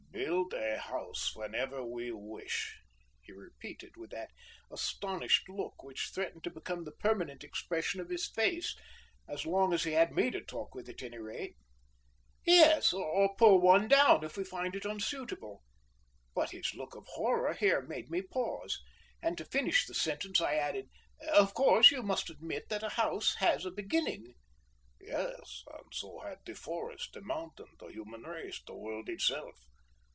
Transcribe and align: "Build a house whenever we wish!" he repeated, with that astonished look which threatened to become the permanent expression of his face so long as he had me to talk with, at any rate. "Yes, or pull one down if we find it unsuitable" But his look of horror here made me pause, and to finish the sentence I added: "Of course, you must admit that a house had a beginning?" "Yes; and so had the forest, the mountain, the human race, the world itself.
"Build 0.13 0.53
a 0.53 0.77
house 0.77 1.35
whenever 1.35 1.83
we 1.83 2.11
wish!" 2.11 2.79
he 3.21 3.31
repeated, 3.31 3.95
with 3.97 4.11
that 4.11 4.29
astonished 4.69 5.49
look 5.49 5.83
which 5.83 6.11
threatened 6.13 6.43
to 6.43 6.49
become 6.51 6.83
the 6.83 6.91
permanent 6.91 7.43
expression 7.43 7.99
of 7.99 8.09
his 8.09 8.29
face 8.29 8.75
so 9.35 9.49
long 9.49 9.73
as 9.73 9.83
he 9.83 9.91
had 9.93 10.13
me 10.13 10.29
to 10.29 10.41
talk 10.41 10.75
with, 10.75 10.87
at 10.87 11.01
any 11.01 11.17
rate. 11.17 11.55
"Yes, 12.45 12.93
or 12.93 13.35
pull 13.35 13.61
one 13.61 13.87
down 13.87 14.23
if 14.23 14.37
we 14.37 14.43
find 14.43 14.75
it 14.75 14.85
unsuitable" 14.85 15.63
But 16.35 16.51
his 16.51 16.73
look 16.75 16.93
of 16.95 17.07
horror 17.13 17.53
here 17.53 17.81
made 17.81 18.09
me 18.11 18.21
pause, 18.21 18.81
and 19.23 19.37
to 19.37 19.45
finish 19.45 19.85
the 19.87 19.93
sentence 19.95 20.39
I 20.39 20.55
added: 20.55 20.89
"Of 21.33 21.53
course, 21.53 21.89
you 21.89 22.03
must 22.03 22.29
admit 22.29 22.69
that 22.69 22.83
a 22.83 22.89
house 22.89 23.35
had 23.35 23.65
a 23.65 23.71
beginning?" 23.71 24.35
"Yes; 24.99 25.63
and 25.73 25.87
so 25.93 26.19
had 26.19 26.39
the 26.45 26.53
forest, 26.53 27.13
the 27.13 27.21
mountain, 27.21 27.67
the 27.79 27.87
human 27.87 28.23
race, 28.23 28.61
the 28.65 28.75
world 28.75 29.09
itself. 29.09 29.55